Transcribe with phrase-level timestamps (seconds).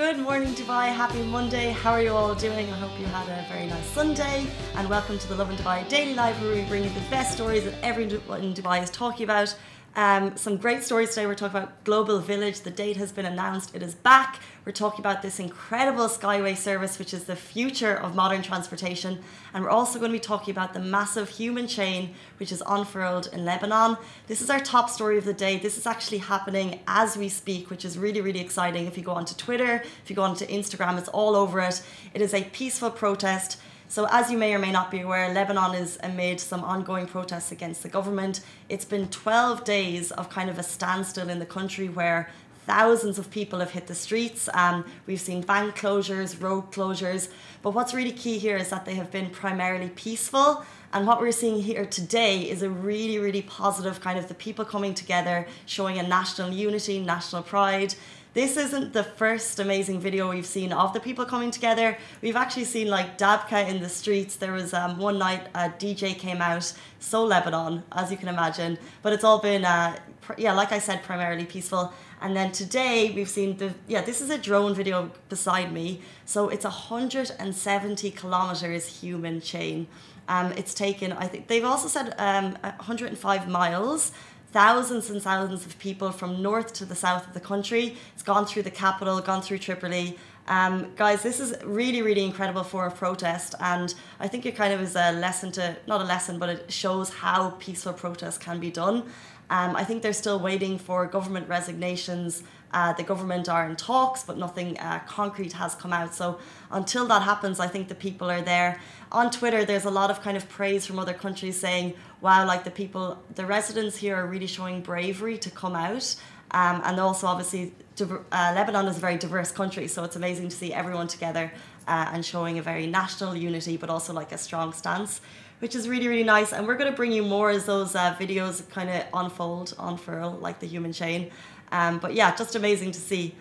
[0.00, 0.86] Good morning, Dubai.
[0.88, 1.72] Happy Monday.
[1.72, 2.72] How are you all doing?
[2.72, 4.46] I hope you had a very nice Sunday.
[4.76, 7.64] And welcome to the Lovin Dubai Daily Live, where we bring you the best stories
[7.64, 9.54] that everyone in Dubai is talking about.
[9.96, 11.26] Um, some great stories today.
[11.26, 12.60] We're talking about Global Village.
[12.60, 13.74] The date has been announced.
[13.74, 14.38] It is back.
[14.64, 19.18] We're talking about this incredible Skyway service, which is the future of modern transportation.
[19.52, 23.30] And we're also going to be talking about the massive human chain, which is unfurled
[23.32, 23.96] in Lebanon.
[24.28, 25.58] This is our top story of the day.
[25.58, 28.86] This is actually happening as we speak, which is really, really exciting.
[28.86, 31.82] If you go onto Twitter, if you go onto Instagram, it's all over it.
[32.14, 33.58] It is a peaceful protest
[33.90, 37.50] so, as you may or may not be aware, Lebanon is amid some ongoing protests
[37.50, 38.40] against the government.
[38.68, 42.30] It's been 12 days of kind of a standstill in the country where
[42.66, 44.48] thousands of people have hit the streets.
[44.54, 47.30] Um, we've seen bank closures, road closures.
[47.62, 50.64] But what's really key here is that they have been primarily peaceful.
[50.92, 54.64] And what we're seeing here today is a really, really positive kind of the people
[54.64, 57.96] coming together, showing a national unity, national pride.
[58.32, 61.98] This isn't the first amazing video we've seen of the people coming together.
[62.22, 64.36] We've actually seen like Dabka in the streets.
[64.36, 68.78] There was um, one night a DJ came out, so Lebanon, as you can imagine.
[69.02, 69.96] But it's all been, uh,
[70.38, 71.92] yeah, like I said, primarily peaceful.
[72.20, 76.00] And then today we've seen the, yeah, this is a drone video beside me.
[76.24, 79.88] So it's 170 kilometers human chain.
[80.28, 84.12] Um, it's taken, I think, they've also said um, 105 miles
[84.52, 87.96] thousands and thousands of people from north to the south of the country.
[88.14, 90.18] It's gone through the capital, gone through Tripoli.
[90.48, 94.72] Um, guys, this is really, really incredible for a protest, and I think it kind
[94.72, 98.58] of is a lesson to not a lesson, but it shows how peaceful protest can
[98.58, 99.04] be done.
[99.50, 102.42] Um, I think they're still waiting for government resignations.
[102.72, 106.14] Uh, the government are in talks, but nothing uh, concrete has come out.
[106.14, 106.38] So
[106.70, 108.80] until that happens, I think the people are there.
[109.10, 112.62] On Twitter, there's a lot of kind of praise from other countries saying, wow, like
[112.62, 116.14] the people, the residents here are really showing bravery to come out.
[116.52, 120.56] Um, and also, obviously, uh, Lebanon is a very diverse country, so it's amazing to
[120.56, 121.52] see everyone together
[121.88, 125.20] uh, and showing a very national unity, but also like a strong stance
[125.60, 126.52] which is really, really nice.
[126.52, 130.32] And we're going to bring you more as those uh, videos kind of unfold, unfurl,
[130.40, 131.30] like the human chain.
[131.72, 133.34] Um, but yeah, just amazing to see.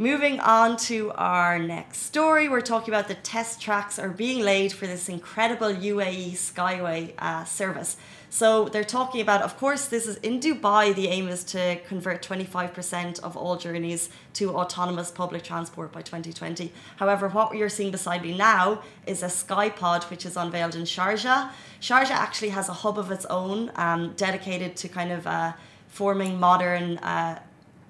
[0.00, 4.72] Moving on to our next story, we're talking about the test tracks are being laid
[4.72, 7.96] for this incredible UAE Skyway uh, service.
[8.30, 10.94] So they're talking about, of course, this is in Dubai.
[10.94, 16.72] The aim is to convert 25% of all journeys to autonomous public transport by 2020.
[16.98, 21.50] However, what you're seeing beside me now is a Skypod, which is unveiled in Sharjah.
[21.80, 25.54] Sharjah actually has a hub of its own, um, dedicated to kind of uh,
[25.88, 27.40] forming modern uh,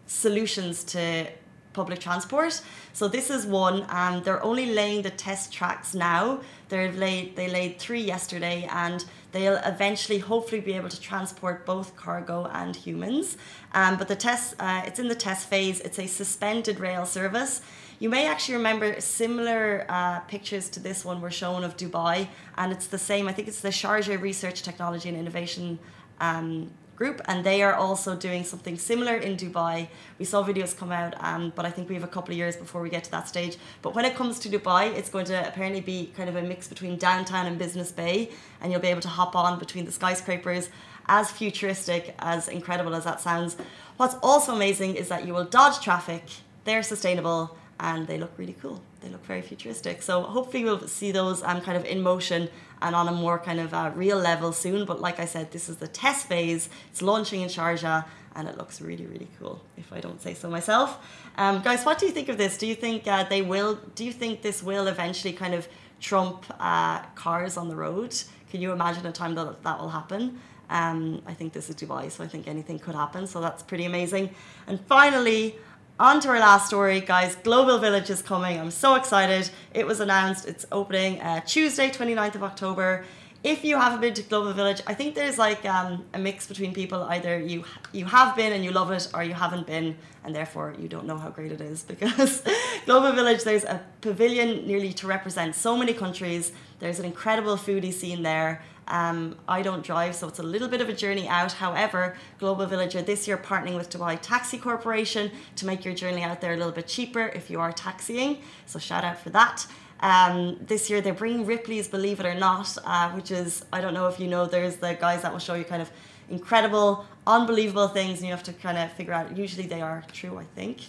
[0.07, 1.27] solutions to
[1.73, 2.61] public transport.
[2.93, 3.87] So this is one.
[3.89, 6.41] Um, they're only laying the test tracks now.
[6.69, 11.97] They've laid they laid three yesterday, and they'll eventually, hopefully, be able to transport both
[11.97, 13.37] cargo and humans.
[13.73, 15.81] Um, but the test, uh, it's in the test phase.
[15.81, 17.63] It's a suspended rail service.
[18.01, 22.73] You may actually remember similar uh, pictures to this one were shown of Dubai, and
[22.73, 23.27] it's the same.
[23.29, 25.79] I think it's the Sharjah Research Technology and Innovation
[26.21, 29.87] um, group, and they are also doing something similar in Dubai.
[30.19, 32.57] We saw videos come out, um, but I think we have a couple of years
[32.57, 33.57] before we get to that stage.
[33.83, 36.67] But when it comes to Dubai, it's going to apparently be kind of a mix
[36.67, 40.69] between downtown and Business Bay, and you'll be able to hop on between the skyscrapers.
[41.07, 43.57] As futuristic, as incredible as that sounds,
[43.97, 46.25] what's also amazing is that you will dodge traffic,
[46.65, 48.81] they're sustainable, and they look really cool.
[49.01, 50.03] They look very futuristic.
[50.03, 52.49] So hopefully we'll see those um, kind of in motion
[52.83, 54.85] and on a more kind of uh, real level soon.
[54.85, 56.69] But like I said, this is the test phase.
[56.91, 60.49] It's launching in Sharjah and it looks really, really cool, if I don't say so
[60.49, 60.99] myself.
[61.37, 62.57] Um, guys, what do you think of this?
[62.57, 65.69] Do you think uh, they will, do you think this will eventually kind of
[66.01, 68.15] trump uh, cars on the road?
[68.51, 70.41] Can you imagine a time that that will happen?
[70.71, 73.27] Um, I think this is Dubai, so I think anything could happen.
[73.27, 74.31] So that's pretty amazing.
[74.67, 75.57] And finally,
[76.01, 77.35] on to our last story, guys.
[77.37, 78.59] Global Village is coming.
[78.59, 79.51] I'm so excited.
[79.75, 80.47] It was announced.
[80.47, 83.05] It's opening uh, Tuesday, 29th of October.
[83.45, 86.75] If you haven't been to Global Village, I think there's like um, a mix between
[86.75, 87.03] people.
[87.05, 90.75] Either you you have been and you love it, or you haven't been and therefore
[90.79, 91.83] you don't know how great it is.
[91.89, 92.43] Because
[92.85, 96.53] Global Village, there's a pavilion nearly to represent so many countries.
[96.81, 98.63] There's an incredible foodie scene there.
[98.89, 101.53] Um, I don't drive, so it's a little bit of a journey out.
[101.53, 106.23] However, Global Village are this year partnering with Dubai Taxi Corporation to make your journey
[106.23, 108.39] out there a little bit cheaper if you are taxiing.
[108.67, 109.67] So shout out for that.
[110.01, 113.95] Um, this year they're bringing Ripley's Believe It or Not, uh, which is I don't
[113.95, 114.47] know if you know.
[114.47, 115.91] There's the guys that will show you kind of
[116.31, 119.37] incredible, unbelievable things, and you have to kind of figure out.
[119.37, 120.83] Usually they are true, I think.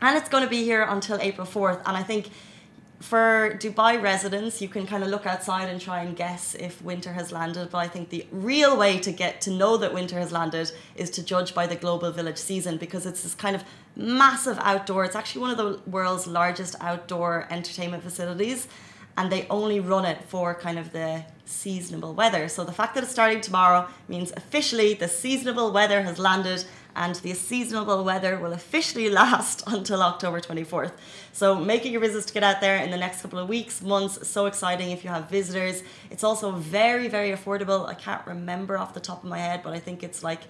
[0.00, 2.30] And it's going to be here until April 4th, and I think
[3.00, 7.12] for Dubai residents, you can kind of look outside and try and guess if winter
[7.12, 7.70] has landed.
[7.70, 11.08] But I think the real way to get to know that winter has landed is
[11.10, 13.62] to judge by the Global Village season because it's this kind of
[13.94, 15.04] massive outdoor.
[15.04, 18.66] It's actually one of the world's largest outdoor entertainment facilities,
[19.16, 22.48] and they only run it for kind of the seasonable weather.
[22.48, 26.64] So the fact that it's starting tomorrow means officially the seasonable weather has landed
[26.98, 30.92] and the seasonable weather will officially last until October 24th.
[31.32, 34.28] So making your visits to get out there in the next couple of weeks, months,
[34.28, 35.82] so exciting if you have visitors.
[36.10, 37.86] It's also very, very affordable.
[37.86, 40.42] I can't remember off the top of my head, but I think it's like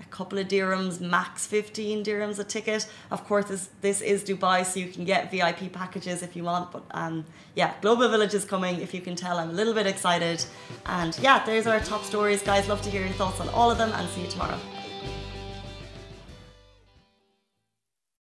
[0.00, 2.88] a couple of dirhams, max 15 dirhams a ticket.
[3.12, 6.72] Of course, this, this is Dubai, so you can get VIP packages if you want.
[6.72, 7.24] But um,
[7.54, 8.80] yeah, Global Village is coming.
[8.80, 10.44] If you can tell, I'm a little bit excited.
[10.86, 12.68] And yeah, there's our top stories, guys.
[12.68, 14.58] Love to hear your thoughts on all of them and see you tomorrow.